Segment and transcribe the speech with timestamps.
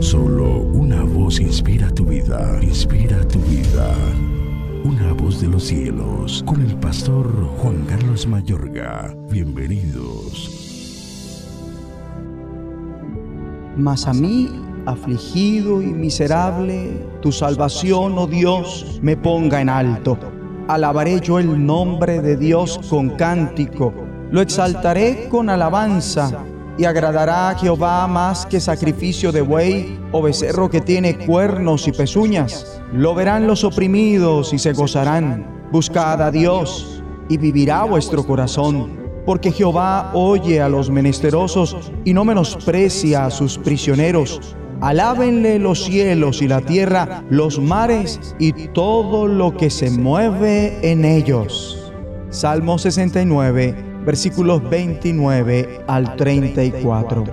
[0.00, 3.94] Solo una voz inspira tu vida, inspira tu vida.
[4.84, 7.26] Una voz de los cielos, con el pastor
[7.58, 9.14] Juan Carlos Mayorga.
[9.30, 10.50] Bienvenidos.
[13.76, 14.50] Mas a mí,
[14.84, 20.18] afligido y miserable, tu salvación, oh Dios, me ponga en alto.
[20.68, 23.94] Alabaré yo el nombre de Dios con cántico,
[24.30, 26.44] lo exaltaré con alabanza
[26.78, 31.92] y agradará a Jehová más que sacrificio de buey o becerro que tiene cuernos y
[31.92, 32.80] pezuñas.
[32.92, 35.68] Lo verán los oprimidos y se gozarán.
[35.72, 39.04] Buscad a Dios y vivirá vuestro corazón.
[39.24, 44.56] Porque Jehová oye a los menesterosos y no menosprecia a sus prisioneros.
[44.80, 51.04] Alábenle los cielos y la tierra, los mares y todo lo que se mueve en
[51.04, 51.92] ellos.
[52.30, 57.24] Salmo 69 versículos 29 al 34.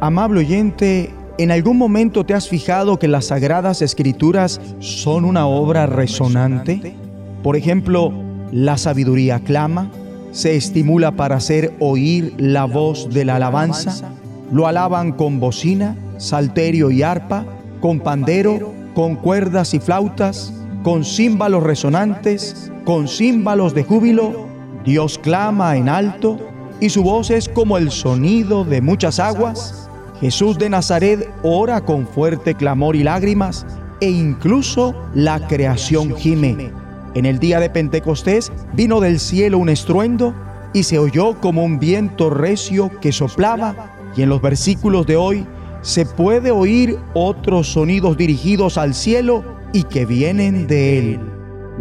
[0.00, 5.86] Amable oyente, ¿en algún momento te has fijado que las sagradas escrituras son una obra
[5.86, 6.94] resonante?
[7.42, 8.12] Por ejemplo,
[8.52, 9.90] la sabiduría clama,
[10.32, 14.12] se estimula para hacer oír la voz de la alabanza,
[14.52, 17.46] lo alaban con bocina, salterio y arpa,
[17.80, 20.52] con pandero, con cuerdas y flautas,
[20.82, 24.51] con címbalos resonantes, con címbalos de júbilo,
[24.84, 26.38] Dios clama en alto
[26.80, 29.88] y su voz es como el sonido de muchas aguas.
[30.20, 33.66] Jesús de Nazaret ora con fuerte clamor y lágrimas
[34.00, 36.72] e incluso la creación gime.
[37.14, 40.34] En el día de Pentecostés vino del cielo un estruendo
[40.72, 45.46] y se oyó como un viento recio que soplaba y en los versículos de hoy
[45.82, 51.31] se puede oír otros sonidos dirigidos al cielo y que vienen de él.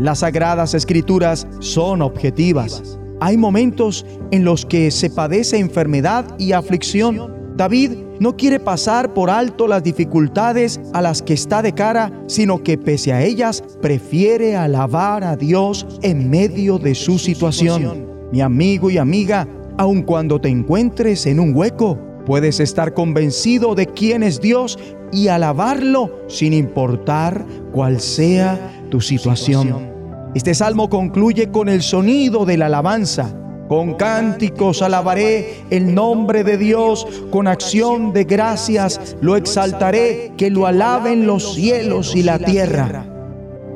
[0.02, 2.98] Las sagradas escrituras son objetivas.
[3.20, 7.54] Hay momentos en los que se padece enfermedad y aflicción.
[7.56, 12.64] David no quiere pasar por alto las dificultades a las que está de cara, sino
[12.64, 18.08] que pese a ellas prefiere alabar a Dios en medio de su situación.
[18.32, 23.86] Mi amigo y amiga, aun cuando te encuentres en un hueco, puedes estar convencido de
[23.86, 24.80] quién es Dios
[25.12, 29.91] y alabarlo sin importar cuál sea tu situación.
[30.34, 33.36] Este salmo concluye con el sonido de la alabanza.
[33.68, 40.68] Con cánticos alabaré el nombre de Dios, con acción de gracias lo exaltaré, que lo
[40.68, 43.06] alaben los cielos y la tierra.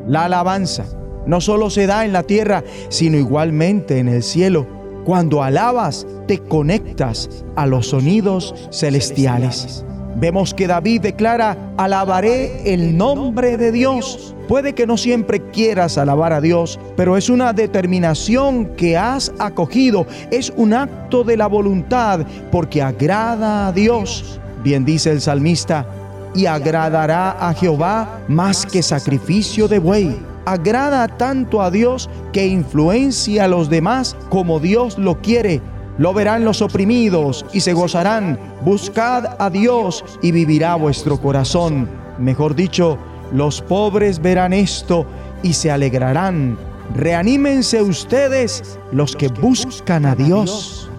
[0.08, 0.86] La alabanza
[1.26, 4.68] no solo se da en la tierra, sino igualmente en el cielo.
[5.06, 9.86] Cuando alabas, te conectas a los sonidos celestiales.
[10.18, 14.34] Vemos que David declara, alabaré el nombre de Dios.
[14.48, 20.08] Puede que no siempre quieras alabar a Dios, pero es una determinación que has acogido,
[20.32, 24.40] es un acto de la voluntad porque agrada a Dios.
[24.64, 25.86] Bien dice el salmista,
[26.34, 30.18] y agradará a Jehová más que sacrificio de buey.
[30.46, 35.62] Agrada tanto a Dios que influencia a los demás como Dios lo quiere
[35.98, 38.40] lo verán los oprimidos y se gozarán.
[38.64, 41.90] Buscad a Dios y vivirá vuestro corazón.
[42.20, 42.98] Mejor dicho,
[43.32, 45.06] los pobres verán esto
[45.44, 46.58] y se alegrarán.
[46.96, 50.90] Reanímense ustedes los que buscan a Dios.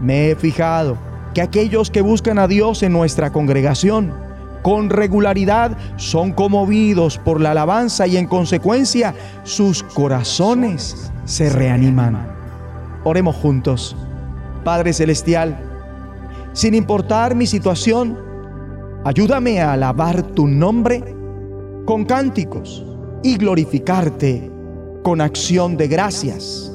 [0.00, 0.96] Me he fijado
[1.34, 4.12] que aquellos que buscan a Dios en nuestra congregación
[4.62, 12.26] con regularidad son conmovidos por la alabanza y en consecuencia sus corazones se reaniman.
[13.04, 13.94] Oremos juntos.
[14.64, 15.56] Padre Celestial,
[16.54, 18.18] sin importar mi situación,
[19.04, 21.02] ayúdame a alabar tu nombre
[21.84, 22.84] con cánticos
[23.22, 24.50] y glorificarte
[25.02, 26.72] con acción de gracias.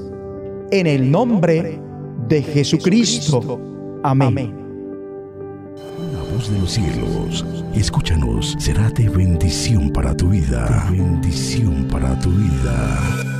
[0.72, 1.81] En el nombre
[2.27, 3.59] de Jesucristo.
[4.03, 4.53] Amén.
[6.13, 10.88] La voz de los cielos, escúchanos, será de bendición para tu vida.
[10.91, 13.38] bendición para tu vida.